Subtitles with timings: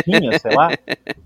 [0.02, 0.70] tinha, sei lá,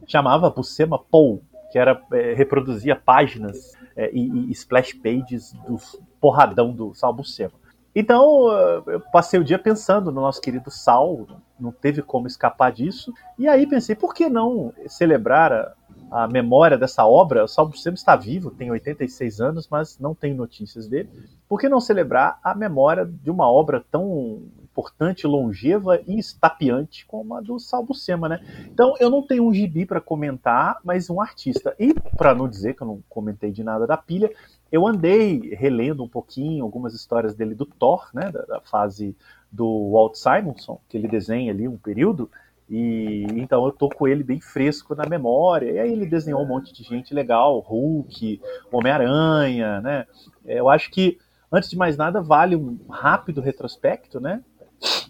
[0.04, 5.76] chamava Bucema Pou, que era é, reproduzia páginas é, e, e, splash pages do
[6.20, 7.52] porradão do Sal Bucema.
[7.94, 8.48] Então,
[8.88, 11.26] eu passei o dia pensando no nosso querido Sal,
[11.58, 13.12] não teve como escapar disso.
[13.38, 17.44] E aí pensei, por que não celebrar a, a memória dessa obra?
[17.44, 21.08] O Sal Buscema está vivo, tem 86 anos, mas não tenho notícias dele.
[21.54, 27.32] Por que não celebrar a memória de uma obra tão importante, longeva e estapeante como
[27.36, 28.40] a do Sal Buscema, né?
[28.72, 31.72] Então, eu não tenho um gibi para comentar, mas um artista.
[31.78, 34.32] E, para não dizer que eu não comentei de nada da pilha,
[34.72, 39.16] eu andei relendo um pouquinho algumas histórias dele do Thor, né, da, da fase
[39.48, 42.28] do Walt Simonson, que ele desenha ali um período,
[42.68, 45.70] e então eu tô com ele bem fresco na memória.
[45.70, 48.40] E aí ele desenhou um monte de gente legal, Hulk,
[48.72, 50.06] Homem-Aranha, né?
[50.44, 51.18] Eu acho que
[51.54, 54.42] antes de mais nada vale um rápido retrospecto, né?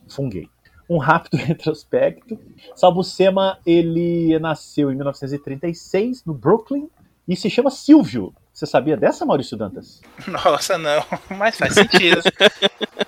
[0.08, 0.49] Funguei.
[0.88, 2.38] Um rápido retrospecto.
[2.76, 6.88] Salbucema, ele nasceu em 1936 no Brooklyn
[7.26, 8.35] e se chama Silvio.
[8.52, 10.00] Você sabia dessa, Maurício Dantas?
[10.29, 11.02] Nossa, não,
[11.37, 12.23] mas faz sentido.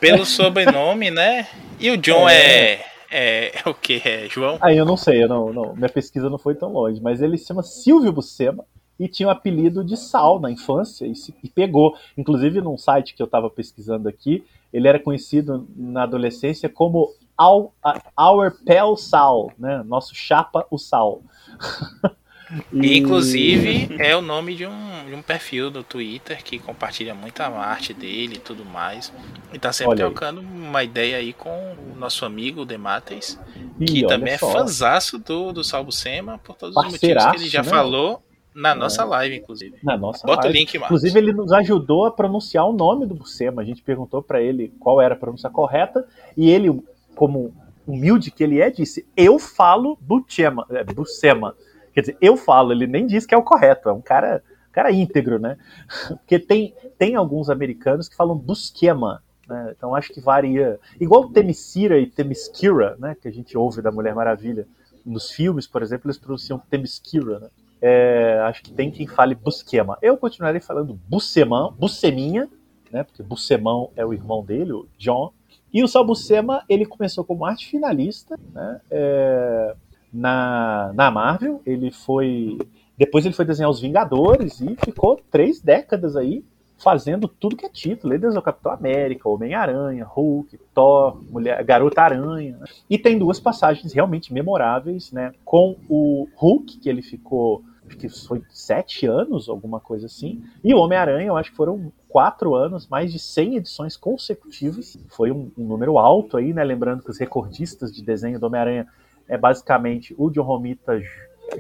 [0.01, 1.47] Pelo sobrenome, né?
[1.79, 4.59] E o John é, é, É, é o que é, João?
[4.61, 7.39] Aí eu não sei, eu não, não, minha pesquisa não foi tão longe, mas ele
[7.39, 8.65] se chama Silvio Buscema
[8.99, 11.97] e tinha o apelido de Sal na infância e, se, e pegou.
[12.17, 17.71] Inclusive, num site que eu estava pesquisando aqui, ele era conhecido na adolescência como Our,
[18.19, 19.83] Our Pal Sal, né?
[19.85, 21.23] Nosso chapa o Sal.
[22.73, 27.47] E, inclusive, é o nome de um, de um perfil do Twitter que compartilha muita
[27.49, 29.13] arte dele e tudo mais.
[29.53, 33.37] E tá sempre trocando uma ideia aí com o nosso amigo Demates,
[33.85, 37.65] que também é fãzaço do, do Salvo Sema, por todos os motivos que ele já
[37.65, 37.69] né?
[37.69, 38.23] falou
[38.57, 39.05] na nossa é.
[39.05, 39.77] live, inclusive.
[39.83, 40.57] Na nossa Bota live.
[40.57, 41.05] o link, Marcos.
[41.05, 43.61] Inclusive, ele nos ajudou a pronunciar o nome do Bucema.
[43.61, 46.83] A gente perguntou para ele qual era a pronúncia correta, e ele,
[47.15, 47.55] como
[47.87, 50.67] humilde que ele é, disse: Eu falo Bucema.
[50.71, 51.55] É, Bucema.
[51.93, 54.43] Quer dizer, eu falo, ele nem diz que é o correto, é um cara,
[54.73, 55.59] cara íntegro, né?
[56.09, 59.75] Porque tem, tem alguns americanos que falam Busquema, né?
[59.77, 60.81] Então acho que varia.
[60.99, 63.15] Igual Temesira e Temesquira, né?
[63.21, 64.67] Que a gente ouve da Mulher Maravilha.
[65.05, 67.49] Nos filmes, por exemplo, eles pronunciam Temesquira, né?
[67.89, 69.97] É, acho que tem quem fale Busquema.
[70.03, 72.49] Eu continuarei falando Bussemão, Busseminha,
[72.91, 73.05] né?
[73.05, 75.33] Porque Bussemão é o irmão dele, o John.
[75.73, 78.81] E o Sal Buscema, ele começou como arte finalista, né?
[78.91, 79.77] É,
[80.13, 81.63] na, na Marvel.
[81.65, 82.59] Ele foi.
[82.99, 86.45] Depois ele foi desenhar os Vingadores e ficou três décadas aí
[86.79, 88.15] fazendo tudo que é título.
[88.15, 92.57] Ele desenhou Capitão América, Homem-Aranha, Hulk, Thor, Mulher, Garota Aranha.
[92.59, 92.67] Né?
[92.91, 95.33] E tem duas passagens realmente memoráveis, né?
[95.45, 100.43] Com o Hulk, que ele ficou, acho que foi sete anos, alguma coisa assim.
[100.63, 104.99] E o Homem-Aranha, eu acho que foram quatro anos, mais de 100 edições consecutivas.
[105.09, 106.65] Foi um, um número alto aí, né?
[106.65, 108.87] Lembrando que os recordistas de desenho do Homem-Aranha
[109.29, 111.01] é basicamente o John Romita,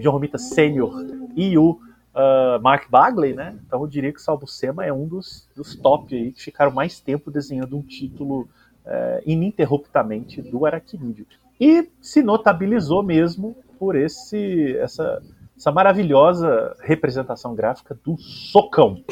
[0.00, 0.94] John Romita Sênior
[1.34, 3.58] e o uh, Mark Bagley, né?
[3.67, 7.00] Então eu diria que Salvo Sema é um dos, dos top aí que ficaram mais
[7.00, 8.49] tempo desenhando um título
[8.84, 11.26] uh, ininterruptamente do Aracnídeo.
[11.61, 15.23] E se notabilizou mesmo por esse essa,
[15.56, 19.03] essa maravilhosa representação gráfica do socão.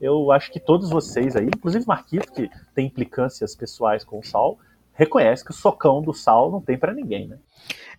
[0.00, 4.58] Eu acho que todos vocês aí, inclusive Marquito, que tem implicâncias pessoais com o Sal,
[4.94, 7.38] reconhece que o socão do Sal não tem para ninguém, né?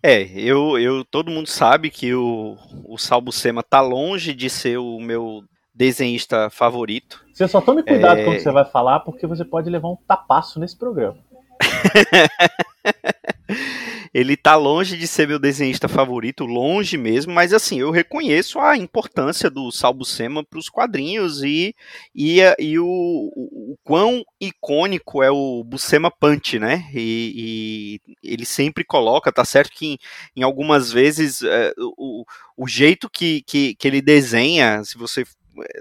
[0.01, 4.99] É, eu, eu todo mundo sabe que o, o Salbucema tá longe de ser o
[4.99, 5.43] meu
[5.73, 7.23] desenhista favorito.
[7.31, 8.25] Você só tome cuidado é...
[8.25, 11.17] quando você vai falar, porque você pode levar um tapaço nesse programa.
[14.13, 18.75] ele tá longe de ser meu desenhista favorito, longe mesmo, mas assim, eu reconheço a
[18.75, 21.73] importância do Salbucema para os quadrinhos e,
[22.13, 26.89] e, e o, o, o, quão icônico é o Buscema Punch, né?
[26.93, 29.97] E, e, ele sempre coloca, tá certo que em,
[30.35, 32.25] em algumas vezes é, o,
[32.57, 35.25] o jeito que, que, que ele desenha, se você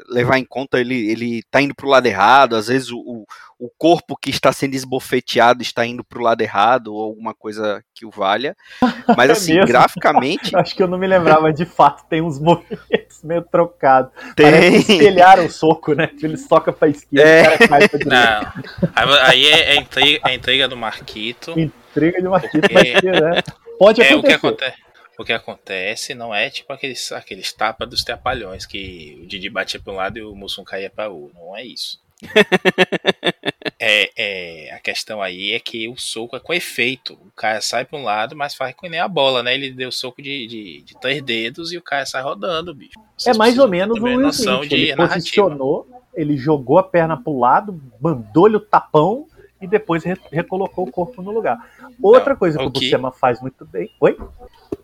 [0.08, 3.26] levar em conta ele ele tá indo para o lado errado, às vezes o,
[3.61, 7.84] o corpo que está sendo esbofeteado está indo para o lado errado ou alguma coisa
[7.94, 8.56] que o valha.
[9.17, 10.55] Mas é assim, graficamente.
[10.56, 14.12] Acho que eu não me lembrava de fato, tem uns movimentos meio trocados.
[14.34, 14.50] Tem.
[14.50, 16.11] Parece espelharam o soco, né?
[16.23, 17.40] Ele soca para esquerda é.
[17.40, 18.55] o cara cai pra direita.
[18.94, 19.20] Não.
[19.23, 21.58] Aí é, é, intriga, é intriga do Marquito.
[21.58, 23.11] Intriga de Marquito, porque...
[23.11, 23.43] né?
[23.78, 24.12] Pode acontecer.
[24.12, 24.89] É o que acontece.
[25.20, 29.78] O que acontece não é tipo aqueles, aqueles tapas dos trapalhões que o Didi batia
[29.78, 31.38] para um lado e o Mussum caía para o outro.
[31.38, 32.00] Não é isso.
[33.78, 37.12] é, é, a questão aí é que o soco é com efeito.
[37.12, 39.52] O cara sai para um lado, mas faz com nem a bola, né?
[39.52, 42.99] Ele deu soco de, de, de três dedos e o cara sai rodando, bicho.
[43.14, 44.73] Vocês é mais ou menos o Will Smith.
[44.73, 49.26] Ele posicionou, ele jogou a perna para o lado, mandou-lhe o tapão
[49.61, 51.59] e depois re recolocou o corpo no lugar.
[52.02, 52.80] Outra não, coisa que o, que...
[52.87, 53.90] Buscema faz muito bem.
[54.00, 54.16] Oi?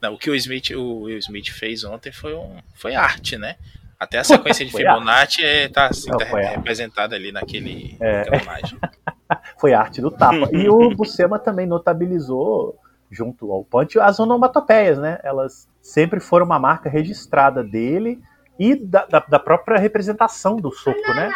[0.01, 3.57] Não, o que o Smith, o Will Smith fez ontem foi, um, foi arte, né?
[3.99, 8.19] Até a sequência de Fibonacci é, tá, assim, Não, tá representada ali naquele, é.
[8.19, 8.79] naquela imagem.
[9.59, 10.49] foi arte do tapa.
[10.53, 12.79] E o Buscema também notabilizou,
[13.11, 15.19] junto ao Punch, as onomatopeias, né?
[15.23, 18.21] Elas sempre foram uma marca registrada dele
[18.59, 21.31] e da, da, da própria representação do soco, né?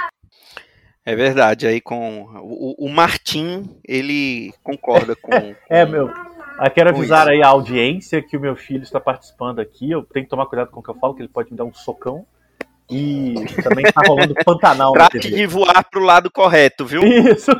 [1.04, 5.30] É verdade, aí com o, o Martim, ele concorda com.
[5.68, 6.10] é, meu.
[6.60, 9.90] Eu quero avisar aí a audiência que o meu filho está participando aqui.
[9.90, 11.64] Eu tenho que tomar cuidado com o que eu falo, que ele pode me dar
[11.64, 12.26] um socão.
[12.90, 14.92] E também tá rolando Pantanal.
[14.92, 17.02] Trate de voar pro lado correto, viu?
[17.02, 17.50] Isso.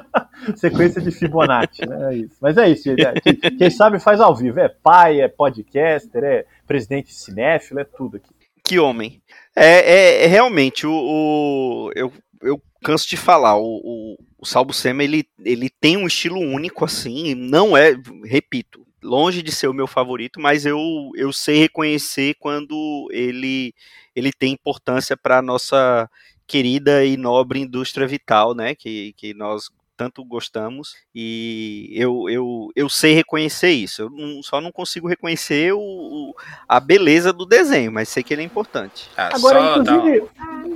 [0.56, 2.12] Sequência de Fibonacci, né?
[2.12, 2.36] É isso.
[2.40, 2.90] Mas é isso.
[3.22, 4.58] Quem, quem sabe faz ao vivo.
[4.58, 8.30] É pai, é podcaster, é presidente cinéfilo, é tudo aqui.
[8.64, 9.22] Que homem.
[9.54, 12.12] É, é, é realmente, o, o, eu,
[12.42, 16.84] eu canso de falar, o, o, o Salvo Sema, ele, ele tem um estilo único,
[16.84, 17.94] assim, não é,
[18.24, 20.78] repito, longe de ser o meu favorito, mas eu,
[21.14, 23.74] eu sei reconhecer quando ele,
[24.14, 26.08] ele tem importância para a nossa
[26.46, 28.74] querida e nobre indústria vital, né?
[28.74, 34.00] Que, que nós tanto gostamos, e eu, eu, eu sei reconhecer isso.
[34.00, 36.34] Eu não, só não consigo reconhecer o,
[36.66, 39.10] a beleza do desenho, mas sei que ele é importante.
[39.14, 40.24] Ah, Agora, inclusive,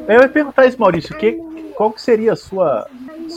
[0.06, 1.40] eu ia perguntar isso, Maurício, que,
[1.76, 2.88] qual que seria a sua,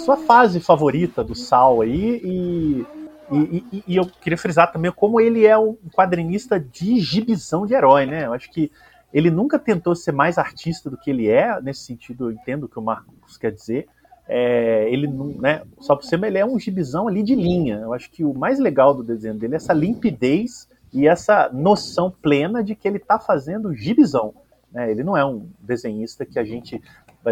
[0.06, 2.86] sua fase favorita do Sal aí e
[3.30, 7.74] e, e, e, eu queria frisar também como ele é um quadrinista de gibizão de
[7.74, 8.26] herói, né?
[8.26, 8.72] Eu acho que
[9.14, 12.70] ele nunca tentou ser mais artista do que ele é, nesse sentido, eu entendo o
[12.70, 13.88] que o Marcos quer dizer.
[14.30, 15.62] É, ele né?
[15.80, 17.80] Só por ser, ele é um gibizão ali de linha.
[17.80, 22.10] Eu acho que o mais legal do desenho dele é essa limpidez e essa noção
[22.10, 24.34] plena de que ele está fazendo gibizão.
[24.72, 24.90] Né?
[24.92, 26.82] Ele não é um desenhista que a gente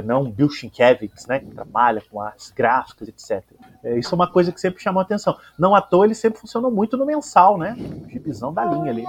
[0.02, 3.44] não Bill Sienkiewicz, né, que trabalha com artes gráficas, etc.
[3.84, 5.38] É, isso é uma coisa que sempre chamou a atenção.
[5.58, 9.06] Não à toa ele sempre funcionou muito no mensal, né, o gibizão da linha ali.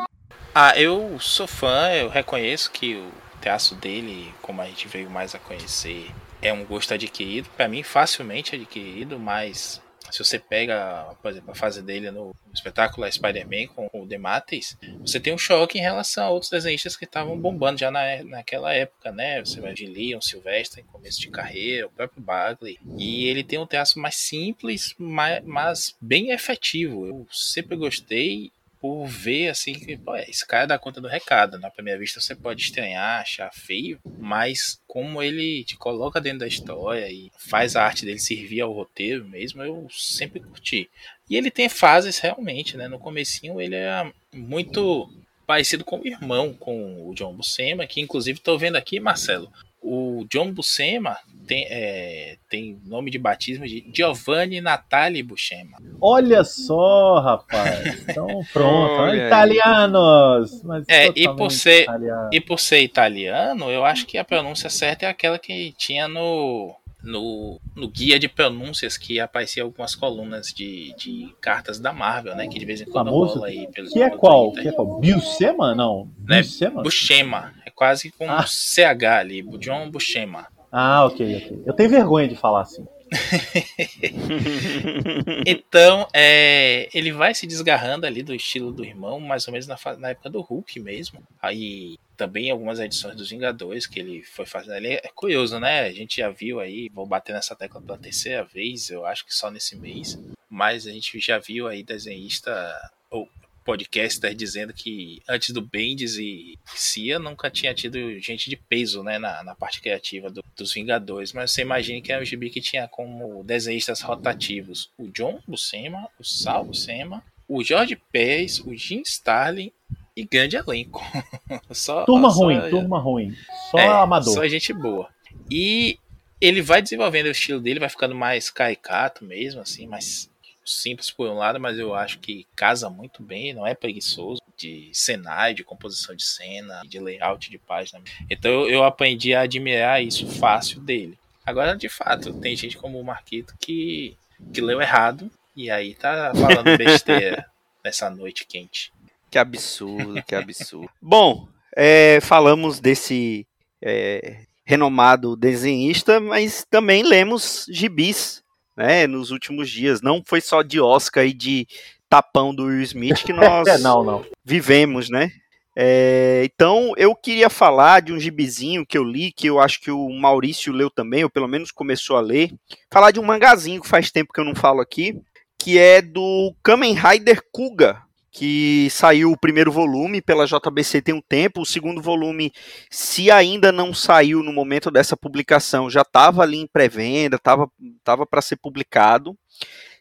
[0.54, 5.34] Ah, eu sou fã, eu reconheço que o traço dele, como a gente veio mais
[5.34, 11.30] a conhecer, é um gosto adquirido, para mim facilmente adquirido, mas se você pega, por
[11.30, 15.82] exemplo, a fase dele no espetáculo Spider-Man com o Demates, você tem um choque em
[15.82, 19.44] relação a outros desenhistas que estavam bombando já na, naquela época, né?
[19.44, 22.78] Você vai de Leon, Silvestre, começo de carreira, o próprio Bagley.
[22.96, 27.06] E ele tem um traço mais simples, mas, mas bem efetivo.
[27.06, 31.58] Eu sempre gostei por ver assim que pô, esse cara dá conta do recado.
[31.58, 36.46] Na primeira vista você pode estranhar, achar feio, mas como ele te coloca dentro da
[36.46, 40.88] história e faz a arte dele servir ao roteiro mesmo, eu sempre curti.
[41.28, 42.88] E ele tem fases realmente, né?
[42.88, 45.10] No comecinho ele é muito
[45.46, 49.50] parecido com o irmão, com o John Buscema, que inclusive estou vendo aqui, Marcelo,
[49.86, 51.16] o John Buscema
[51.46, 55.78] tem, é, tem nome de batismo de Giovanni Natali Buscema.
[56.00, 58.02] Olha só, rapaz.
[58.02, 60.62] Então pronto, italianos.
[60.88, 62.30] é, e por ser italiano.
[62.32, 66.74] e por ser italiano, eu acho que a pronúncia certa é aquela que tinha no
[67.06, 72.48] no, no guia de pronúncias que aparecia algumas colunas de, de cartas da Marvel, né?
[72.48, 73.68] Que de vez em quando Famoso, rola aí.
[73.72, 74.50] Pelo, que é qual?
[74.52, 75.00] Que é qual?
[75.00, 75.74] Buscema?
[75.74, 76.10] Não.
[76.18, 76.42] Né?
[76.82, 77.54] Buscema.
[77.76, 78.44] Quase com ah.
[78.46, 79.42] CH ali.
[79.58, 80.48] John Buscema.
[80.72, 81.62] Ah, ok, ok.
[81.64, 82.84] Eu tenho vergonha de falar assim.
[85.46, 89.78] então, é, ele vai se desgarrando ali do estilo do irmão, mais ou menos na,
[89.98, 91.22] na, época do Hulk mesmo.
[91.40, 94.94] Aí também algumas edições dos Vingadores que ele foi fazendo ali.
[94.94, 95.82] É curioso, né?
[95.82, 99.34] A gente já viu aí, vou bater nessa tecla pela terceira vez, eu acho que
[99.34, 100.18] só nesse mês.
[100.48, 102.74] Mas a gente já viu aí desenhista,
[103.10, 103.28] ou
[103.66, 109.18] podcaster dizendo que antes do Bendis e Cia nunca tinha tido gente de peso né,
[109.18, 111.32] na, na parte criativa do, dos Vingadores.
[111.32, 116.08] Mas você imagina que é um gibi que tinha como desenhistas rotativos o John Buscema,
[116.18, 119.72] o Sal Buscema, o Jorge Pérez, o Jim Starlin
[120.16, 121.02] e grande elenco.
[121.72, 123.34] só, turma só, ruim, turma ruim.
[123.70, 124.32] Só é, amador.
[124.32, 125.08] Só gente boa.
[125.50, 125.98] E
[126.40, 130.30] ele vai desenvolvendo o estilo dele, vai ficando mais caricato mesmo, assim, mais
[130.66, 134.90] simples por um lado, mas eu acho que casa muito bem, não é preguiçoso de
[134.92, 138.00] cenário, de composição de cena, de layout de página.
[138.28, 141.18] Então eu, eu aprendi a admirar isso fácil dele.
[141.44, 144.16] Agora, de fato, tem gente como o Marquito que,
[144.52, 147.46] que leu errado e aí tá falando besteira
[147.84, 148.92] nessa noite quente.
[149.30, 150.90] Que absurdo, que absurdo.
[151.00, 153.46] Bom, é, falamos desse
[153.80, 158.42] é, renomado desenhista, mas também lemos gibis
[158.76, 160.02] né, nos últimos dias.
[160.02, 161.66] Não foi só de Oscar e de
[162.08, 164.24] tapão do Will Smith que nós é, não, não.
[164.44, 165.30] vivemos, né?
[165.78, 169.90] É, então eu queria falar de um gibizinho que eu li, que eu acho que
[169.90, 172.50] o Maurício leu também, ou pelo menos começou a ler.
[172.90, 175.20] Falar de um mangazinho que faz tempo que eu não falo aqui,
[175.58, 178.02] que é do Kamen Rider Kuga,
[178.36, 182.52] que saiu o primeiro volume pela JBC tem um tempo, o segundo volume,
[182.90, 187.66] se ainda não saiu no momento dessa publicação, já estava ali em pré-venda, estava
[188.04, 189.34] tava para ser publicado,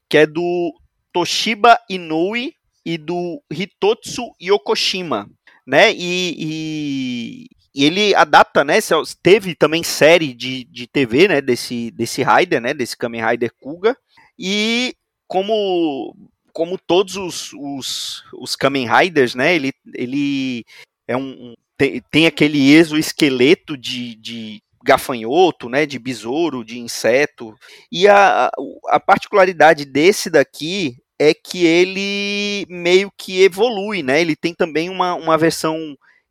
[0.09, 0.73] que é do
[1.13, 2.53] Toshiba Inoue
[2.85, 5.29] e do Hitotsu Yokoshima,
[5.65, 5.93] né?
[5.93, 8.79] E, e, e, ele adapta, né?
[9.23, 11.39] Teve também série de, de TV, né?
[11.39, 12.73] Desse, desse Rider, né?
[12.73, 13.95] Desse Kamen Rider Kuga.
[14.37, 14.93] E
[15.25, 16.13] como
[16.55, 19.53] como todos os, os, os Kamen Riders, né?
[19.53, 20.63] Ele, ele
[21.05, 25.85] é um, tem, tem aquele exoesqueleto de, de gafanhoto, né?
[25.85, 27.53] De besouro, de inseto.
[27.91, 28.49] E a,
[28.87, 34.21] a particularidade desse daqui é que ele meio que evolui, né?
[34.21, 35.77] Ele tem também uma, uma versão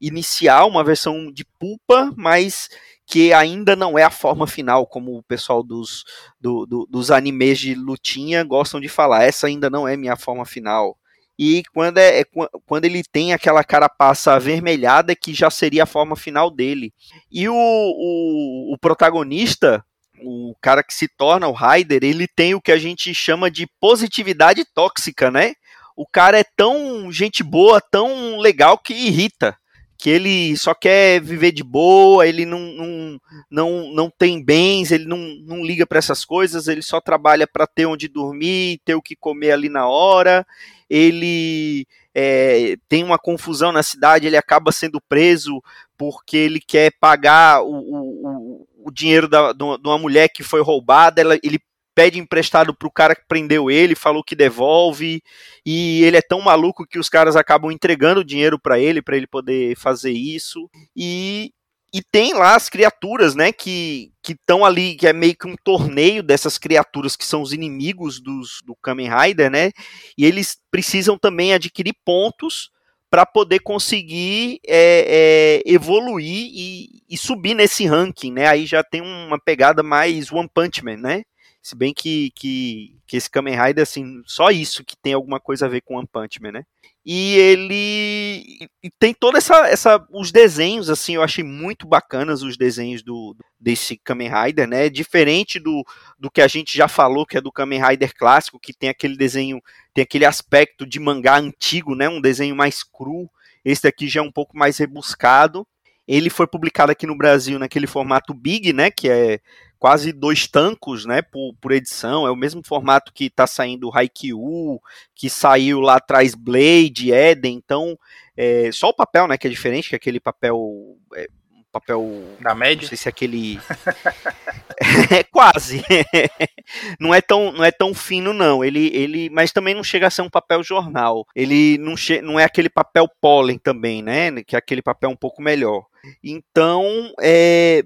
[0.00, 2.70] inicial, uma versão de pulpa, mas
[3.06, 6.04] que ainda não é a forma final, como o pessoal dos,
[6.40, 9.24] do, do, dos animes de lutinha gostam de falar.
[9.24, 10.96] Essa ainda não é minha forma final.
[11.38, 12.24] E quando, é, é
[12.64, 16.92] quando ele tem aquela carapaça avermelhada, que já seria a forma final dele.
[17.30, 19.84] E o, o, o protagonista,
[20.22, 23.66] o cara que se torna o Raider, ele tem o que a gente chama de
[23.80, 25.54] positividade tóxica, né?
[25.96, 29.56] O cara é tão gente boa, tão legal que irrita.
[29.96, 33.20] Que ele só quer viver de boa, ele não, não,
[33.50, 37.66] não, não tem bens, ele não, não liga para essas coisas, ele só trabalha para
[37.66, 40.46] ter onde dormir, ter o que comer ali na hora.
[40.90, 45.62] Ele é, tem uma confusão na cidade, ele acaba sendo preso
[45.96, 51.20] porque ele quer pagar o, o, o dinheiro da, de uma mulher que foi roubada,
[51.20, 51.58] ela, ele
[51.94, 55.22] pede emprestado pro cara que prendeu ele, falou que devolve,
[55.64, 59.26] e ele é tão maluco que os caras acabam entregando dinheiro para ele, para ele
[59.26, 60.68] poder fazer isso.
[60.96, 61.52] E,
[61.92, 66.22] e tem lá as criaturas, né, que estão ali, que é meio que um torneio
[66.22, 69.70] dessas criaturas que são os inimigos dos, do Kamen Rider, né?
[70.18, 72.70] E eles precisam também adquirir pontos
[73.14, 78.48] para poder conseguir é, é, evoluir e, e, subir nesse ranking, né?
[78.48, 81.22] Aí já tem uma pegada mais One Punch Man, né?
[81.64, 85.64] Se bem que, que, que esse Kamen Rider, assim, só isso que tem alguma coisa
[85.64, 86.66] a ver com One Punch Man, né?
[87.02, 90.06] E ele e tem toda essa, essa.
[90.10, 94.90] Os desenhos, assim, eu achei muito bacanas os desenhos do desse Kamen Rider, né?
[94.90, 95.82] Diferente do,
[96.18, 99.16] do que a gente já falou, que é do Kamen Rider clássico, que tem aquele
[99.16, 99.58] desenho,
[99.94, 102.10] tem aquele aspecto de mangá antigo, né?
[102.10, 103.26] Um desenho mais cru.
[103.64, 105.66] Esse daqui já é um pouco mais rebuscado.
[106.06, 108.90] Ele foi publicado aqui no Brasil naquele formato Big, né?
[108.90, 109.40] Que é
[109.84, 113.94] quase dois tancos, né, por, por edição, é o mesmo formato que está saindo o
[113.94, 114.80] Haikyuu,
[115.14, 117.98] que saiu lá atrás Blade, Eden, então
[118.34, 121.28] é, só o papel, né, que é diferente, que é aquele papel é,
[121.70, 123.60] papel da média, não sei se é aquele
[125.12, 125.84] é quase.
[126.98, 128.64] Não é tão não é tão fino não.
[128.64, 131.26] Ele ele mas também não chega a ser um papel jornal.
[131.36, 132.22] Ele não che...
[132.22, 135.84] não é aquele papel pólen também né que é aquele papel um pouco melhor.
[136.22, 137.84] Então é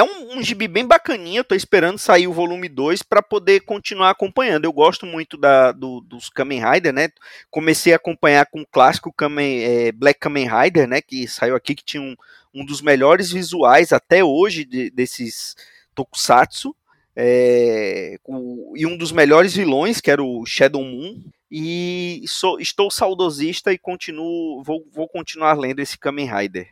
[0.00, 4.10] é um, um gibi bem bacaninha, tô esperando sair o volume 2 para poder continuar
[4.10, 4.64] acompanhando.
[4.64, 7.10] Eu gosto muito da, do, dos Kamen Rider, né?
[7.50, 11.02] Comecei a acompanhar com o clássico Kamen, é, Black Kamen Rider, né?
[11.02, 12.16] Que saiu aqui, que tinha um,
[12.54, 15.54] um dos melhores visuais até hoje de, desses
[15.94, 16.74] tokusatsu.
[17.14, 21.22] É, o, e um dos melhores vilões, que era o Shadow Moon.
[21.50, 26.68] E sou, estou saudosista e continuo, vou, vou continuar lendo esse Kamen Rider.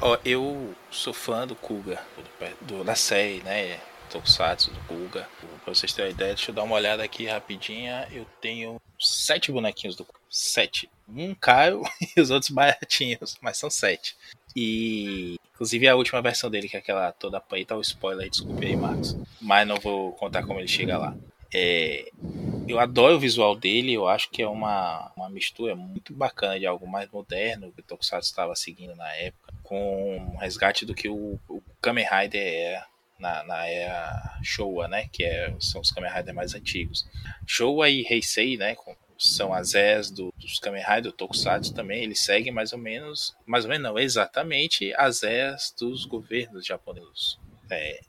[0.00, 3.80] Ó, eu sou fã do Kuga, do, do, da série, né?
[4.10, 5.28] Tokusatsu, do Kuga.
[5.64, 8.08] Pra vocês terem uma ideia, deixa eu dar uma olhada aqui rapidinha.
[8.10, 10.18] Eu tenho sete bonequinhos do Kuga.
[10.30, 10.90] Sete.
[11.08, 11.82] Um Caio
[12.16, 14.16] e os outros baratinhos, mas são sete.
[14.56, 18.76] E inclusive a última versão dele, que é aquela toda tá o spoiler, desculpe aí,
[18.76, 19.16] Marcos.
[19.40, 21.14] Mas não vou contar como ele chega lá.
[21.52, 22.10] É,
[22.68, 26.66] eu adoro o visual dele, eu acho que é uma, uma mistura muito bacana de
[26.66, 31.08] algo mais moderno que o Tokusatsu estava seguindo na época, com um resgate do que
[31.08, 32.84] o, o Kamen Rider é
[33.18, 37.08] na, na era Showa, né, que é, são os Kamen Rider mais antigos.
[37.46, 38.76] Showa e Heisei, né,
[39.18, 43.64] são as eras do, dos Kamen Rider, Tokusatsu também, eles seguem mais ou menos, mais
[43.64, 47.38] ou menos não, exatamente as eras dos governos japoneses,
[47.70, 48.00] é,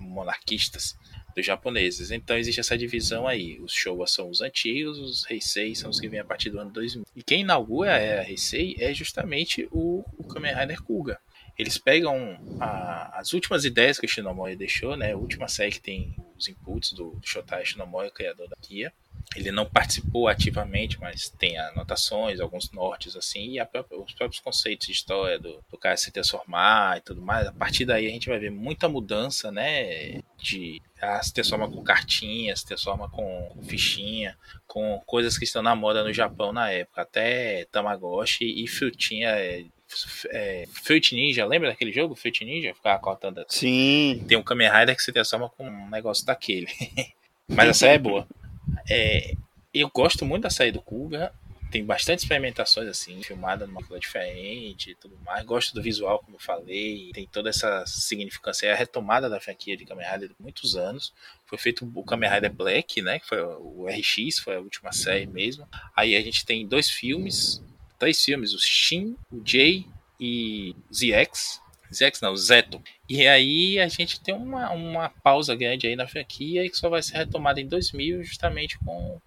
[0.00, 0.96] monarquistas
[1.34, 2.10] dos japoneses.
[2.10, 3.58] Então existe essa divisão aí.
[3.60, 6.70] Os Showa são os antigos, os Heisei são os que vêm a partir do ano
[6.70, 7.06] 2000.
[7.14, 11.18] E quem inaugura a era Heisei é justamente o, o Kamen Rider Kuga.
[11.58, 15.12] Eles pegam a, as últimas ideias que o Shinomori deixou, né?
[15.12, 18.92] A última série que tem os inputs do, Shotai Shinomori, criador da Kia.
[19.34, 24.86] Ele não participou ativamente, mas tem anotações, alguns nortes assim, e própria, os próprios conceitos
[24.86, 27.46] de história do, do cara se transformar e tudo mais.
[27.46, 30.20] A partir daí a gente vai ver muita mudança, né?
[30.36, 34.36] De ah, se transforma com cartinha, se transforma com, com fichinha,
[34.66, 39.64] com coisas que estão na moda no Japão na época, até Tamagotchi e frutinha é,
[40.30, 42.74] é, Fruit Ninja, lembra daquele jogo, Fruit Ninja?
[42.74, 43.44] Ficava cortando.
[43.48, 44.24] Sim.
[44.28, 46.68] Tem um Kamen Rider que se transforma com um negócio daquele.
[47.48, 48.26] Mas a série é boa.
[48.88, 49.34] É,
[49.72, 51.32] eu gosto muito da série do Kuga.
[51.70, 55.44] Tem bastante experimentações assim, filmada numa coisa diferente e tudo mais.
[55.44, 57.10] Gosto do visual, como eu falei.
[57.12, 58.68] Tem toda essa significância.
[58.68, 61.12] É a retomada da franquia de Kamen Rider de muitos anos.
[61.46, 63.18] Foi feito o Kamen Rider Black, né?
[63.18, 65.66] Que foi o RX, foi a última série mesmo.
[65.96, 67.60] Aí a gente tem dois filmes,
[67.98, 69.86] três filmes: o Shin, o J
[70.20, 71.62] e ZX.
[71.92, 72.82] ZX não, Zeto.
[73.08, 77.02] E aí a gente tem uma, uma pausa grande aí na franquia que só vai
[77.02, 79.20] ser retomada em 2000 justamente com...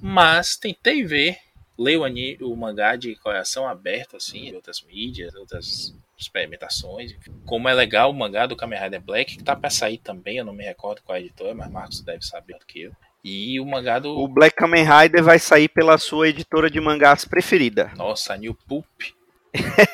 [0.00, 1.38] Mas tentei ver,
[1.76, 7.16] ler o, o mangá de coração aberto, assim, outras mídias, outras experimentações.
[7.46, 10.44] Como é legal o mangá do Kamen Rider Black, que tá pra sair também, eu
[10.44, 12.92] não me recordo qual é a editora, mas Marcos deve saber do que eu.
[13.28, 14.16] E o mangá do.
[14.18, 17.92] O Black Kamen Rider vai sair pela sua editora de mangás preferida.
[17.96, 19.14] Nossa, a New Poop.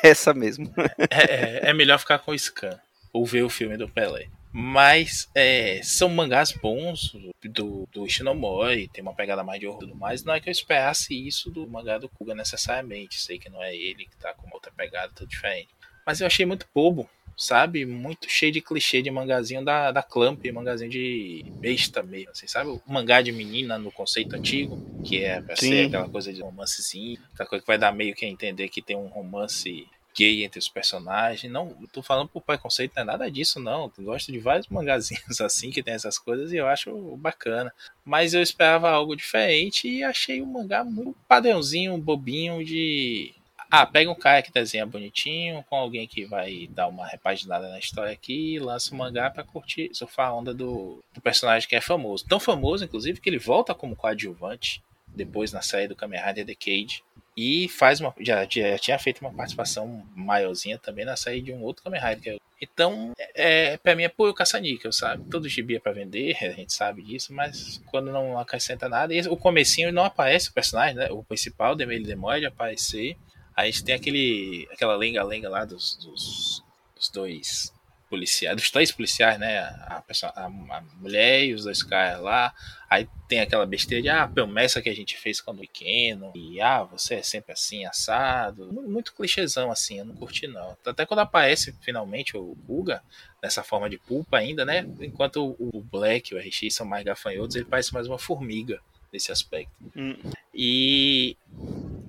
[0.01, 0.73] Essa mesmo.
[1.09, 2.79] é, é, é melhor ficar com o Scan
[3.11, 4.27] ou ver o filme do Pelé.
[4.53, 9.87] Mas é, são mangás bons do, do Ishinomori, tem uma pegada mais de horror e
[9.87, 10.23] tudo mais.
[10.23, 13.19] Não é que eu esperasse isso do mangá do Kuga necessariamente.
[13.19, 15.67] Sei que não é ele que tá com outra pegada, tudo diferente.
[16.05, 17.85] Mas eu achei muito bobo, sabe?
[17.85, 22.69] Muito cheio de clichê de mangazinho da, da Clamp, mangazinho de besta mesmo, assim, sabe?
[22.69, 25.69] O mangá de menina no conceito antigo, que é pra Sim.
[25.69, 28.81] ser aquela coisa de romancezinho, aquela coisa que vai dar meio que a entender que
[28.81, 31.51] tem um romance gay entre os personagens.
[31.51, 33.91] Não, tô falando por preconceito, não é nada disso, não.
[33.97, 37.73] Eu gosto de vários mangazinhos assim que tem essas coisas e eu acho bacana.
[38.03, 43.35] Mas eu esperava algo diferente e achei o mangá muito padrãozinho, bobinho de.
[43.77, 47.77] Ah, pega um cara que desenha bonitinho, com alguém que vai dar uma repaginada na
[47.77, 51.81] história aqui lança o mangá pra curtir, surfar a onda do, do personagem que é
[51.81, 52.25] famoso.
[52.25, 57.03] Tão famoso, inclusive, que ele volta como coadjuvante depois na série do Kamen Rider Decade.
[57.35, 58.15] E faz uma.
[58.21, 62.35] Já, já tinha feito uma participação maiorzinha também na saída de um outro Kamen Rider.
[62.35, 65.29] É então, é, pra mim é puro caça-níquel, sabe?
[65.29, 69.13] Todo gibi é pra vender, a gente sabe disso, mas quando não acrescenta nada.
[69.13, 71.11] E o comecinho não aparece o personagem, né?
[71.11, 73.17] O principal, Demele demora de aparecer.
[73.55, 76.63] Aí a gente tem aquele, aquela lenga-lenga lá dos, dos,
[76.95, 77.73] dos dois
[78.09, 79.59] policiais, dos três policiais, né?
[79.87, 82.53] A, pessoa, a, a, mulher e os dois caras lá.
[82.89, 86.31] Aí tem aquela besteira de, ah, a promessa que a gente fez quando pequeno.
[86.35, 88.71] E, ah, você é sempre assim, assado.
[88.71, 90.77] Muito clichêzão, assim, eu não curti não.
[90.85, 93.01] Até quando aparece finalmente o Guga,
[93.41, 94.87] nessa forma de pulpa ainda, né?
[95.01, 98.79] Enquanto o, o Black e o RX são mais gafanhotos, ele parece mais uma formiga
[99.11, 99.73] nesse aspecto.
[99.95, 100.15] Hum.
[100.53, 101.37] E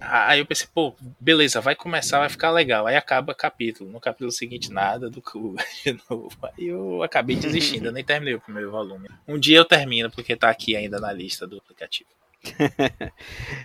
[0.01, 2.87] Aí eu pensei, pô, beleza, vai começar, vai ficar legal.
[2.87, 3.91] Aí acaba capítulo.
[3.91, 6.37] No capítulo seguinte, nada do Kuga de novo.
[6.43, 9.09] Aí eu acabei desistindo, eu nem terminei o primeiro volume.
[9.27, 12.11] Um dia eu termino, porque tá aqui ainda na lista do aplicativo.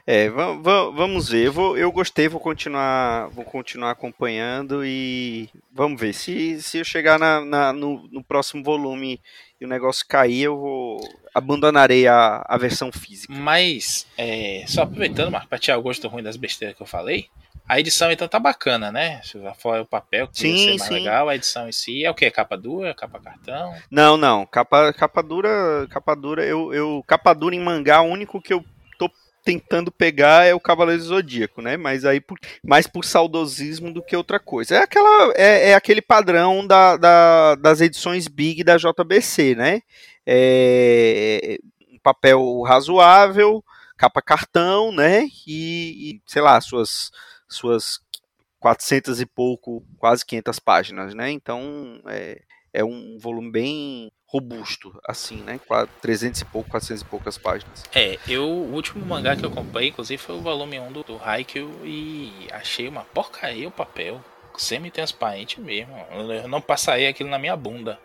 [0.07, 1.47] é, vamos ver.
[1.47, 6.13] Eu, vou, eu gostei, vou continuar, vou continuar acompanhando e vamos ver.
[6.13, 9.19] Se, se eu chegar na, na no, no, próximo volume
[9.61, 10.99] e o negócio cair, eu vou
[11.33, 13.31] abandonarei a, a versão física.
[13.31, 17.29] Mas, é, só aproveitando, Marco, para tirar o gosto ruim das besteiras que eu falei,
[17.67, 19.21] a edição então tá bacana, né?
[19.57, 20.93] Fora o papel que sim, ser mais sim.
[20.95, 22.29] legal, a edição em si é o que?
[22.29, 23.73] Capa dura, capa cartão?
[23.89, 24.45] Não, não.
[24.45, 27.03] Capa, capa dura, capa dura, eu, eu.
[27.07, 28.65] Capa dura em mangá, o único que eu
[29.43, 31.77] tentando pegar é o Cavaleiro Zodíaco, né?
[31.77, 34.75] Mas aí por, mais por saudosismo do que outra coisa.
[34.75, 35.33] É aquela.
[35.35, 39.81] É, é aquele padrão da, da, das edições Big da JBC, né?
[40.25, 41.57] É,
[42.03, 43.63] papel razoável,
[43.97, 45.27] capa cartão, né?
[45.47, 47.11] E, e sei lá, suas
[47.47, 47.99] suas
[48.59, 51.31] 400 e pouco, quase 500 páginas, né?
[51.31, 52.41] Então é,
[52.73, 55.59] é um volume bem robusto, assim, né?
[56.01, 57.83] 300 e pouco, 400 e poucas páginas.
[57.93, 61.21] É, eu, o último mangá que eu comprei, inclusive, foi o volume 1 do, do
[61.21, 64.21] Haikyuu e achei uma porcaria o papel,
[64.57, 65.93] semi-transparente mesmo.
[66.11, 67.99] Eu não passaria aquilo na minha bunda.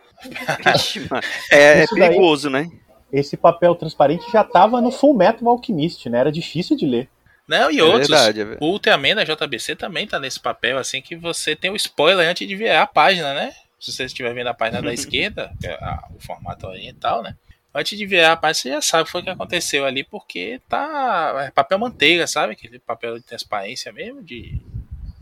[1.53, 2.71] é, é perigoso, daí, né?
[3.12, 6.19] Esse papel transparente já tava no Full Metal Alchemist, né?
[6.19, 7.09] Era difícil de ler.
[7.47, 8.09] Não, e é outros.
[8.09, 8.65] Verdade, é verdade.
[8.65, 12.49] O Ultraman da JBC também tá nesse papel, assim, que você tem o spoiler antes
[12.49, 13.55] de virar a página, né?
[13.79, 17.37] Se você estiver vendo a página da esquerda, que é a, o formato oriental, né?
[17.75, 20.61] Antes de virar a página, você já sabe o que foi que aconteceu ali, porque
[20.67, 21.47] tá.
[21.47, 22.55] É papel manteiga, sabe?
[22.55, 24.59] Aquele papel de transparência mesmo, de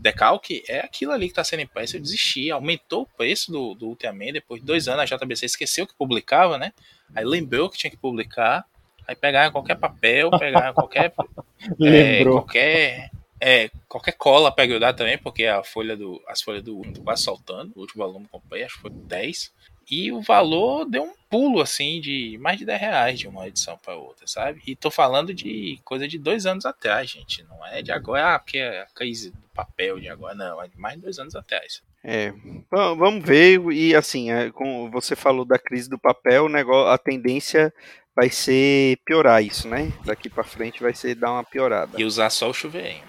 [0.05, 1.97] decalque, é aquilo ali que está sendo impresso.
[1.97, 4.31] Eu desisti, aumentou o preço do, do Ultraman.
[4.31, 6.71] Depois de dois anos, a JBC esqueceu que publicava, né?
[7.13, 8.65] Aí lembrou que tinha que publicar.
[9.07, 11.13] Aí pegaram qualquer papel, pegaram qualquer.
[11.83, 13.11] é, qualquer.
[13.39, 17.23] É, qualquer cola para grudar também, porque a folha do, as folhas do tô quase
[17.23, 17.73] soltando.
[17.75, 19.51] O último volume comprei, acho que foi 10.
[19.89, 23.77] E o valor deu um pulo assim de mais de 10 reais de uma edição
[23.77, 24.61] para outra, sabe?
[24.65, 27.43] E tô falando de coisa de dois anos atrás, gente.
[27.43, 30.63] Não é de agora, ah, porque é a crise do papel de agora, não.
[30.63, 31.83] É de mais de dois anos atrás.
[32.03, 32.33] É,
[32.69, 33.59] vamos ver.
[33.71, 37.71] E assim, é, como você falou da crise do papel, o negócio, a tendência
[38.15, 39.91] vai ser piorar isso, né?
[40.05, 41.99] Daqui para frente vai ser dar uma piorada.
[41.99, 43.03] E usar só o chuveirinho.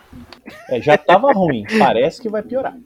[0.68, 2.76] É, já tava ruim, parece que vai piorar.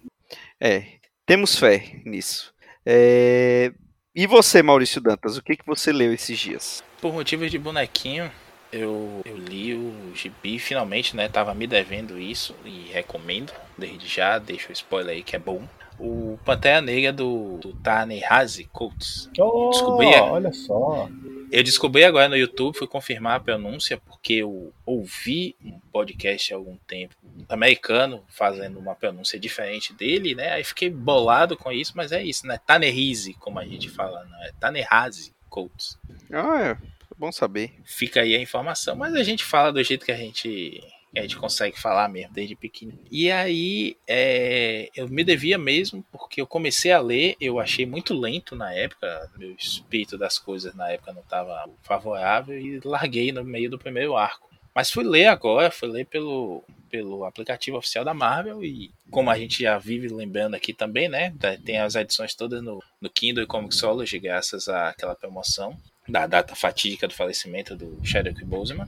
[0.60, 0.84] É,
[1.24, 2.52] temos fé nisso.
[2.84, 3.72] É...
[4.14, 6.82] E você, Maurício Dantas, o que, que você leu esses dias?
[7.00, 8.30] Por motivos de bonequinho,
[8.72, 11.28] eu, eu li o gibi, finalmente, né?
[11.28, 15.62] Tava me devendo isso e recomendo, desde já, deixo o spoiler aí que é bom.
[15.98, 17.76] O Pantera Negra do, do
[18.28, 19.28] Hazi Coates.
[19.38, 21.08] Oh, Descobri, olha só.
[21.50, 26.56] Eu descobri agora no YouTube, fui confirmar a pronúncia, porque eu ouvi um podcast há
[26.56, 27.14] algum tempo
[27.48, 30.52] americano fazendo uma pronúncia diferente dele, né?
[30.52, 32.60] Aí fiquei bolado com isso, mas é isso, né?
[32.64, 35.98] Tanerize, como a gente fala, não é Tanerhazi Coates.
[36.32, 36.78] Ah, é.
[37.18, 37.74] Bom saber.
[37.84, 40.80] Fica aí a informação, mas a gente fala do jeito que a gente
[41.18, 42.98] a gente consegue falar mesmo desde pequeno.
[43.10, 48.14] E aí é, eu me devia mesmo, porque eu comecei a ler, eu achei muito
[48.14, 53.44] lento na época, meu espírito das coisas na época não estava favorável e larguei no
[53.44, 54.48] meio do primeiro arco.
[54.74, 59.36] Mas fui ler agora, fui ler pelo, pelo aplicativo oficial da Marvel e como a
[59.36, 61.34] gente já vive lembrando aqui também, né?
[61.64, 65.76] Tem as edições todas no, no Kindle e Comixology graças àquela promoção
[66.08, 68.86] da data fatídica do falecimento do Chadwick Boseman.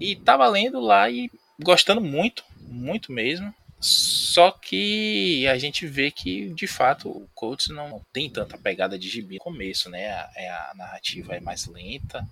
[0.00, 1.30] E tava lendo lá e
[1.62, 3.54] gostando muito, muito mesmo.
[3.78, 9.08] Só que a gente vê que, de fato, o Coates não tem tanta pegada de
[9.08, 10.10] gibi no começo, né?
[10.10, 12.26] A, é, a narrativa é mais lenta,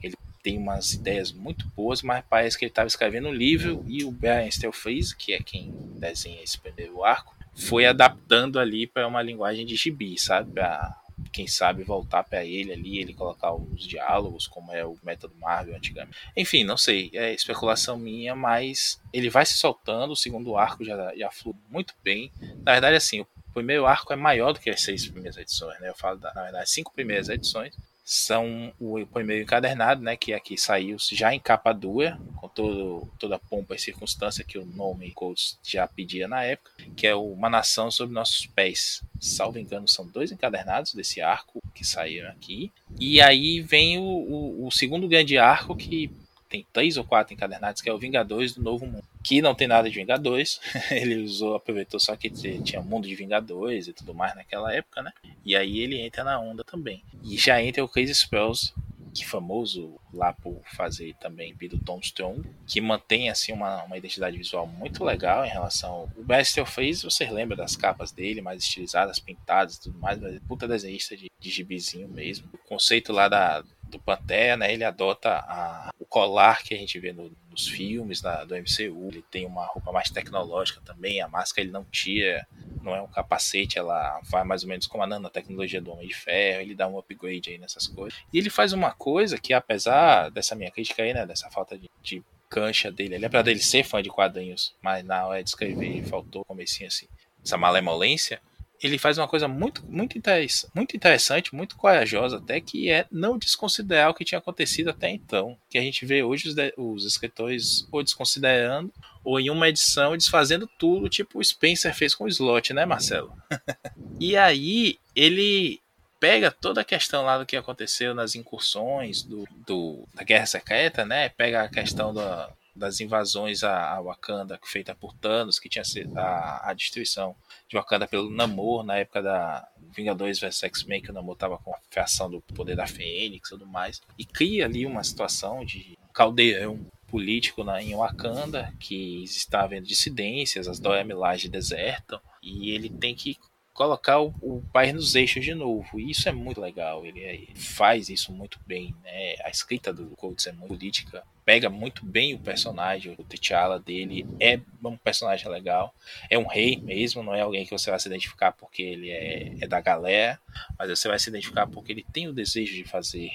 [0.00, 4.04] ele tem umas ideias muito boas, mas parece que ele estava escrevendo um livro e
[4.04, 9.22] o Brian Stelfreeze, que é quem desenha esse primeiro arco, foi adaptando ali para uma
[9.22, 10.52] linguagem de gibi, sabe?
[10.52, 11.01] Pra
[11.32, 15.76] quem sabe voltar para ele ali, ele colocar os diálogos, como é o método Marvel
[15.76, 16.16] antigamente.
[16.36, 21.14] Enfim, não sei, é especulação minha, mas ele vai se soltando, o segundo arco já,
[21.16, 22.32] já flui muito bem.
[22.64, 25.88] Na verdade, assim, o primeiro arco é maior do que as seis primeiras edições, né?
[25.88, 30.58] Eu falo, da, na verdade, cinco primeiras edições são o primeiro encadernado, né, que aqui
[30.58, 35.12] saiu já em capa dura, com todo, toda a pompa e circunstância que o nome
[35.12, 39.02] Coates já pedia na época, que é Uma Nação Sob Nossos Pés.
[39.20, 42.72] Salvo engano, são dois encadernados desse arco que saíram aqui.
[42.98, 46.10] E aí vem o, o, o segundo grande arco que
[46.52, 49.04] tem três ou quatro encadernados, que é o Vingadores do Novo Mundo.
[49.24, 50.60] Que não tem nada de Vingadores.
[50.92, 55.12] ele usou, aproveitou só que tinha mundo de Vingadores e tudo mais naquela época, né?
[55.42, 57.02] E aí ele entra na onda também.
[57.24, 58.74] E já entra o Crazy Spells,
[59.14, 64.36] que famoso lá por fazer também do Tom Strong, que mantém assim uma, uma identidade
[64.36, 69.18] visual muito legal em relação o Bestial Face, você lembra das capas dele, mais estilizadas,
[69.18, 72.48] pintadas tudo mais, mas é puta desenhista de, de gibizinho mesmo.
[72.52, 77.10] O conceito lá da, do Pantera, né, ele adota a, colar que a gente vê
[77.10, 81.64] no, nos filmes da, do MCU, ele tem uma roupa mais tecnológica também, a máscara
[81.64, 82.46] ele não tira,
[82.82, 86.14] não é um capacete, ela vai mais ou menos como a nanotecnologia do Homem de
[86.14, 88.20] Ferro, ele dá um upgrade aí nessas coisas.
[88.30, 91.90] E ele faz uma coisa que, apesar dessa minha crítica aí, né, dessa falta de,
[92.02, 96.04] de cancha dele, ele, apesar dele ser fã de quadrinhos, mas na hora de escrever
[96.04, 97.08] faltou comecinho assim,
[97.42, 98.38] essa malemolência,
[98.82, 103.38] ele faz uma coisa muito, muito, interessante, muito interessante, muito corajosa até, que é não
[103.38, 105.56] desconsiderar o que tinha acontecido até então.
[105.70, 108.92] Que a gente vê hoje os, os escritores ou desconsiderando,
[109.22, 113.32] ou em uma edição desfazendo tudo, tipo o Spencer fez com o Slot, né, Marcelo?
[114.18, 115.80] e aí ele
[116.18, 121.04] pega toda a questão lá do que aconteceu nas incursões do, do da Guerra Secreta,
[121.04, 121.28] né?
[121.28, 126.18] Pega a questão da, das invasões a, a Wakanda feita por Thanos, que tinha sido
[126.18, 127.36] a, a destruição
[127.68, 131.74] de Wakanda pelo Namor na época da Vingadores vs X-Men, que o Namor tava com
[131.74, 135.98] a fiação do poder da Fênix e tudo mais, e cria ali uma situação de
[136.12, 142.88] caldeirão político na, em Wakanda, que está havendo dissidências, as Dora Milaje desertam, e ele
[142.88, 143.36] tem que
[143.72, 145.98] colocar o, o país nos eixos de novo.
[145.98, 147.04] E isso é muito legal.
[147.06, 148.94] Ele, é, ele faz isso muito bem.
[149.02, 149.34] Né?
[149.44, 151.22] A escrita do Coates é muito política.
[151.44, 153.14] Pega muito bem o personagem.
[153.18, 155.94] O T'Challa dele é um personagem legal.
[156.30, 157.22] É um rei mesmo.
[157.22, 160.38] Não é alguém que você vai se identificar porque ele é, é da galera.
[160.78, 163.30] Mas você vai se identificar porque ele tem o desejo de fazer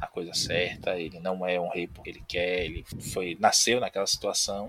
[0.00, 0.98] a coisa certa.
[0.98, 2.64] Ele não é um rei porque ele quer.
[2.64, 4.68] Ele foi nasceu naquela situação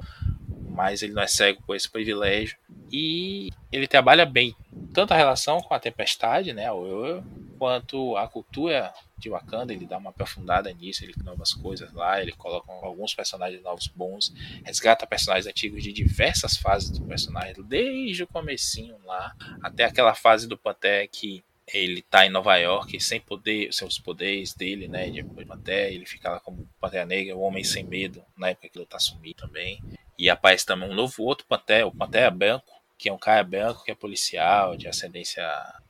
[0.77, 2.55] mas ele não é cego por esse privilégio.
[2.91, 4.55] E ele trabalha bem
[4.93, 7.23] tanto a relação com a tempestade, né, o eu,
[7.57, 12.21] quanto a cultura de Wakanda, ele dá uma aprofundada nisso, ele cria novas coisas lá,
[12.21, 14.31] ele coloca alguns personagens novos bons,
[14.63, 20.47] resgata personagens antigos de diversas fases do personagem, desde o comecinho lá, até aquela fase
[20.47, 25.23] do Pantera que ele tá em Nova York sem poder, seus poderes dele, né, de
[25.23, 28.85] Pantera, ele fica lá como Pantera Negra, o Homem Sem Medo, na época que ele
[28.85, 29.81] tá sumido também.
[30.17, 33.83] E aparece também um novo outro Pantera, o Pantera Branco, que é um cara branco
[33.83, 35.45] que é policial, de ascendência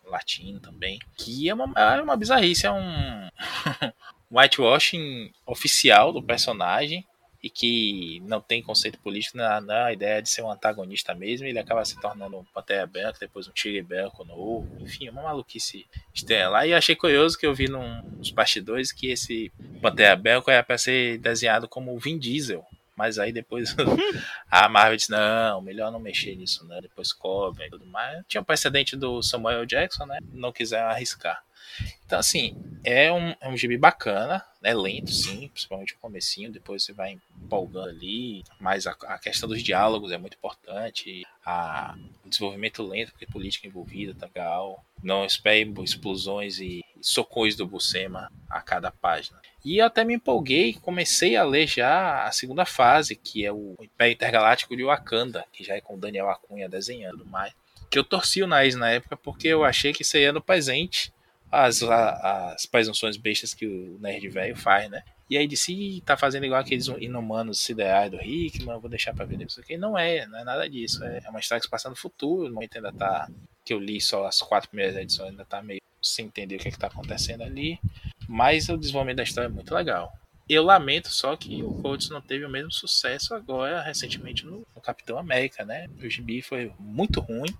[0.06, 1.00] latina também.
[1.16, 3.30] Que é uma, é uma bizarrice, é um
[4.30, 7.06] whitewashing oficial do personagem
[7.42, 11.60] e que não tem conceito político na, na ideia de ser um antagonista mesmo, ele
[11.60, 16.50] acaba se tornando um Pantera Branco, depois um Tigre Branco novo, enfim, uma maluquice estranha
[16.50, 16.66] lá.
[16.66, 20.78] E achei curioso que eu vi num, nos bastidores que esse Pantera Branco era para
[20.78, 22.66] ser desenhado como o Vin Diesel,
[22.97, 23.75] mas aí depois
[24.49, 26.79] a Marvel disse, não, melhor não mexer nisso, né?
[26.81, 28.23] Depois cobre e tudo mais.
[28.27, 30.17] Tinha o precedente do Samuel Jackson, né?
[30.33, 31.43] Não quiseram arriscar.
[32.06, 36.84] Então, assim, é um, é um gibi bacana, é lento, sim, principalmente o comecinho, depois
[36.84, 42.30] você vai empolgando ali, mas a, a questão dos diálogos é muito importante, a, o
[42.30, 48.62] desenvolvimento lento, porque política envolvida tá legal, não espere explosões e socões do Buscema a
[48.62, 49.40] cada página.
[49.63, 53.76] E eu até me empolguei, comecei a ler já a segunda fase, que é o
[53.82, 57.54] Império Intergaláctico de Wakanda, que já é com o Daniel Acunha desenhando mais.
[57.90, 61.12] Que eu torci o nariz na época porque eu achei que seria no presente
[61.51, 65.03] as, as presunções bestas que o Nerd Velho faz, né?
[65.29, 69.41] E aí disse, tá fazendo igual aqueles inumanos ideais do Hickman, vou deixar pra ver
[69.41, 69.77] isso aqui.
[69.77, 71.03] Não é, não é nada disso.
[71.03, 73.29] É uma história que se passa no futuro, no momento ainda tá.
[73.65, 76.69] Que eu li só as quatro primeiras edições, ainda tá meio sem entender o que,
[76.69, 77.77] é que tá acontecendo ali.
[78.27, 80.13] Mas o desenvolvimento da história é muito legal.
[80.47, 84.81] Eu lamento só que o Colts não teve o mesmo sucesso agora, recentemente, no, no
[84.81, 85.89] Capitão América, né?
[86.01, 87.53] O gibi foi muito ruim.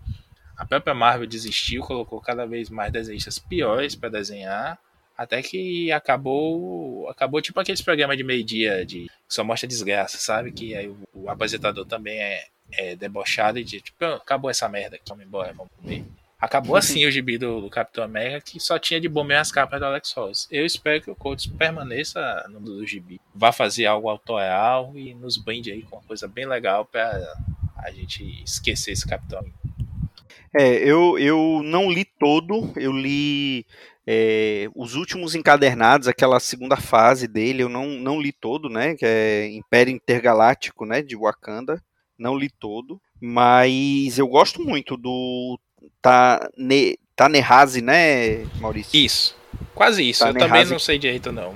[0.58, 4.80] A própria Marvel desistiu, colocou cada vez mais desenhistas piores para desenhar.
[5.16, 7.08] Até que acabou.
[7.10, 10.52] Acabou tipo aqueles programas de meio-dia de só mostra desgraça, sabe?
[10.52, 14.96] Que aí o, o apresentador também é, é debochado e diz, tipo, acabou essa merda
[14.96, 16.06] aqui, vamos embora, vamos comer.
[16.40, 19.52] Acabou assim o gibi do, do, Capitão América, que só tinha de bom mesmo as
[19.52, 20.48] capas do Alex Ross.
[20.52, 23.20] Eu espero que o Colts permaneça no do gibi.
[23.34, 27.34] Vá fazer algo autoral e nos brinde aí com uma coisa bem legal para
[27.78, 29.44] a gente esquecer esse Capitão.
[30.60, 33.66] É, eu, eu não li todo, eu li
[34.08, 38.96] é, os últimos encadernados, aquela segunda fase dele, eu não, não li todo, né?
[38.96, 41.02] Que é Império Intergaláctico, né?
[41.02, 41.84] De Wakanda.
[42.18, 43.00] Não li todo.
[43.22, 45.60] Mas eu gosto muito do
[46.02, 48.98] Tane, Tanerhazi, né, Maurício?
[48.98, 49.36] Isso.
[49.76, 50.20] Quase isso.
[50.22, 50.46] Tanerhazi.
[50.46, 51.56] Eu também não sei direito, não.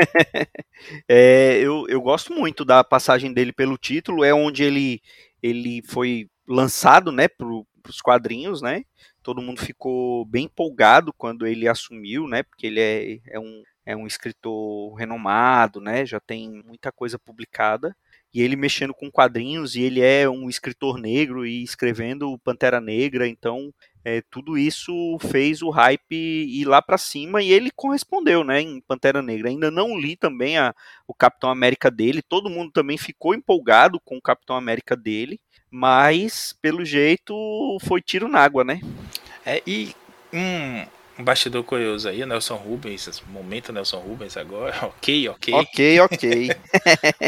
[1.08, 4.24] é, eu, eu gosto muito da passagem dele pelo título.
[4.24, 5.00] É onde ele,
[5.42, 7.46] ele foi lançado, né, para
[7.88, 8.84] os quadrinhos, né?
[9.22, 12.42] todo mundo ficou bem empolgado quando ele assumiu, né?
[12.42, 16.04] Porque ele é, é, um, é um escritor renomado, né?
[16.06, 17.94] Já tem muita coisa publicada.
[18.32, 23.26] E ele mexendo com quadrinhos, e ele é um escritor negro e escrevendo Pantera Negra,
[23.26, 28.60] então é, tudo isso fez o hype ir lá para cima e ele correspondeu, né,
[28.60, 29.48] em Pantera Negra.
[29.48, 30.74] Ainda não li também a,
[31.06, 35.38] o Capitão América dele, todo mundo também ficou empolgado com o Capitão América dele,
[35.70, 37.34] mas pelo jeito
[37.82, 38.80] foi tiro na água, né?
[39.44, 39.94] É, e
[40.32, 40.86] um,
[41.20, 45.54] um bastidor curioso aí, o Nelson Rubens, momento Nelson Rubens agora, ok, ok.
[45.54, 46.50] Ok, ok.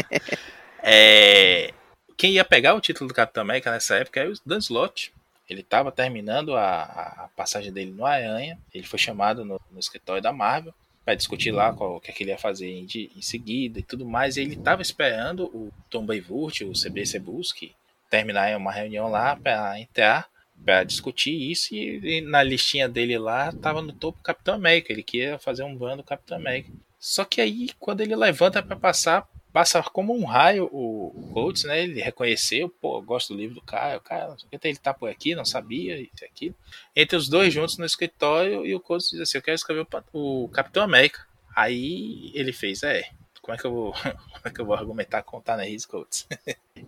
[0.81, 1.73] é,
[2.17, 5.13] quem ia pegar o título do Capitão América nessa época era o Dan Slott.
[5.49, 10.21] Ele estava terminando a, a, passagem dele no Aranha, ele foi chamado no, no escritório
[10.21, 13.21] da Marvel para discutir lá qual, o que, é que ele ia fazer em, em
[13.21, 14.37] seguida e tudo mais.
[14.37, 17.75] E ele estava esperando o Tom Beivurt, o CB Cebuski,
[18.09, 20.31] terminar uma reunião lá para entrar
[20.63, 25.03] para discutir isso e, e, na listinha dele lá tava no topo Capitão América, ele
[25.03, 26.71] queria fazer um van do Capitão América.
[26.99, 31.63] Só que aí quando ele levanta para passar, passa como um raio o, o Coates,
[31.63, 31.83] né?
[31.83, 35.35] Ele reconheceu, pô, gosto do livro do cara, o cara, o ele tá por aqui,
[35.35, 36.55] não sabia, isso aquilo.
[36.95, 40.43] Entre os dois juntos no escritório e o Coates diz assim, eu quero escrever o,
[40.43, 41.25] o Capitão América.
[41.55, 43.03] Aí ele fez, é,
[43.41, 45.43] como é que eu vou, como é que eu vou argumentar com o
[45.87, 46.27] Coates?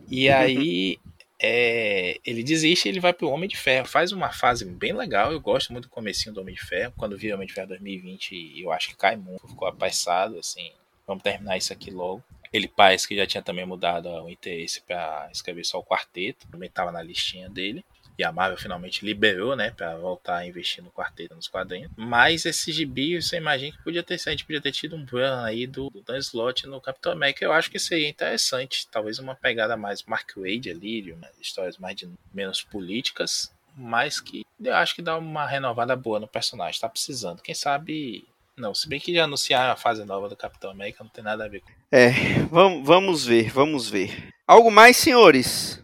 [0.09, 0.97] e aí
[1.39, 3.87] é, ele desiste ele vai pro Homem de Ferro.
[3.87, 5.31] Faz uma fase bem legal.
[5.31, 6.93] Eu gosto muito do comecinho do Homem de Ferro.
[6.97, 9.47] Quando vi Homem de Ferro 2020, eu acho que cai muito.
[9.47, 10.71] Ficou apaixado, assim.
[11.05, 12.23] Vamos terminar isso aqui logo.
[12.55, 16.47] Ele parece que já tinha também mudado o interesse para escrever só o quarteto.
[16.47, 17.83] Também estava na listinha dele
[18.17, 21.91] e a Marvel finalmente liberou, né, para voltar a investir no quarteto nos quadrinhos.
[21.95, 25.43] Mas esse gibi, você imagina que podia ter, a gente podia ter tido um run
[25.43, 27.43] aí do, do Dan Slott no Capitão América.
[27.43, 32.09] Eu acho que seria interessante, talvez uma pegada mais Mark Wade ali, histórias mais de,
[32.33, 36.79] menos políticas, mas que eu acho que dá uma renovada boa no personagem.
[36.79, 37.41] Tá precisando.
[37.41, 38.25] Quem sabe
[38.57, 41.45] não, se bem que já anunciaram a fase nova do Capitão América, não tem nada
[41.45, 41.67] a ver com.
[41.91, 42.11] É,
[42.49, 44.29] vamos, vamos ver, vamos ver.
[44.47, 45.83] Algo mais, senhores?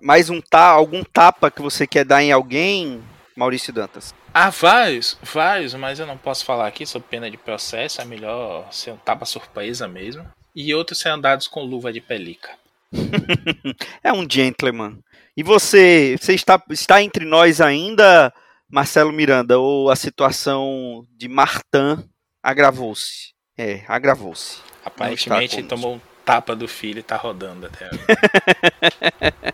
[0.00, 3.02] Mais um tá, algum tapa que você quer dar em alguém,
[3.36, 4.14] Maurício Dantas?
[4.34, 8.00] Ah, vários, vários, mas eu não posso falar aqui sob pena de processo.
[8.00, 10.26] É melhor ser um tapa surpresa mesmo.
[10.54, 12.50] E outros serão dados com luva de pelica.
[14.02, 14.98] é um gentleman.
[15.36, 18.32] E você, você está, está entre nós ainda,
[18.74, 22.04] Marcelo Miranda, ou a situação de Martin
[22.42, 23.32] agravou-se?
[23.56, 24.58] É, agravou-se.
[24.84, 28.04] Aparentemente tomou um tapa do filho e tá rodando até agora.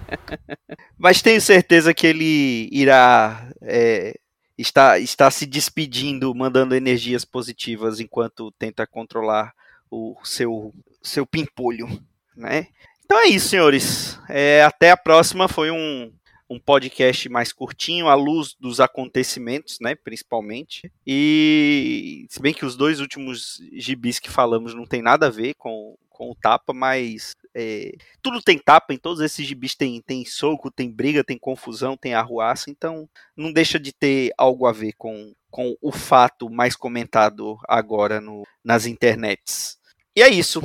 [0.96, 4.18] Mas tenho certeza que ele irá é,
[4.56, 9.52] está, está se despedindo, mandando energias positivas enquanto tenta controlar
[9.90, 11.86] o seu, seu pimpolho,
[12.34, 12.68] né?
[13.04, 14.18] Então é isso, senhores.
[14.30, 15.46] É, até a próxima.
[15.46, 16.10] Foi um,
[16.50, 20.90] um podcast mais curtinho, à luz dos acontecimentos, né, principalmente.
[21.06, 25.54] E se bem que os dois últimos gibis que falamos não tem nada a ver
[25.54, 30.24] com, com o tapa, mas é, tudo tem tapa, em todos esses gibis tem, tem
[30.24, 34.92] soco, tem briga, tem confusão, tem arruaça, então não deixa de ter algo a ver
[34.98, 39.78] com, com o fato mais comentado agora no, nas internets.
[40.16, 40.60] E é isso.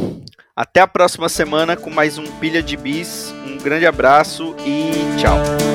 [0.55, 3.31] Até a próxima semana com mais um Pilha de Bis.
[3.45, 5.74] Um grande abraço e tchau.